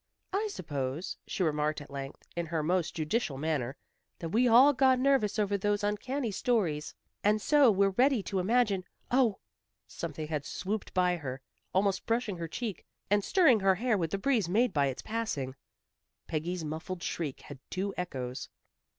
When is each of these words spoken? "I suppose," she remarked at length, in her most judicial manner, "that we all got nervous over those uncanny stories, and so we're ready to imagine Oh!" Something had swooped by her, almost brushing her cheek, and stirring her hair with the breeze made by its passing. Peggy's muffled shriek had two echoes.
"I 0.33 0.47
suppose," 0.47 1.15
she 1.27 1.43
remarked 1.43 1.79
at 1.79 1.91
length, 1.91 2.23
in 2.35 2.47
her 2.47 2.63
most 2.63 2.95
judicial 2.95 3.37
manner, 3.37 3.75
"that 4.17 4.29
we 4.29 4.47
all 4.47 4.73
got 4.73 4.97
nervous 4.97 5.37
over 5.37 5.59
those 5.59 5.83
uncanny 5.83 6.31
stories, 6.31 6.95
and 7.23 7.39
so 7.39 7.69
we're 7.69 7.91
ready 7.91 8.23
to 8.23 8.39
imagine 8.39 8.83
Oh!" 9.11 9.37
Something 9.85 10.27
had 10.27 10.43
swooped 10.43 10.95
by 10.95 11.17
her, 11.17 11.39
almost 11.71 12.07
brushing 12.07 12.37
her 12.37 12.47
cheek, 12.47 12.83
and 13.11 13.23
stirring 13.23 13.59
her 13.59 13.75
hair 13.75 13.95
with 13.95 14.09
the 14.09 14.17
breeze 14.17 14.49
made 14.49 14.73
by 14.73 14.87
its 14.87 15.03
passing. 15.03 15.53
Peggy's 16.25 16.65
muffled 16.65 17.03
shriek 17.03 17.41
had 17.41 17.59
two 17.69 17.93
echoes. 17.95 18.49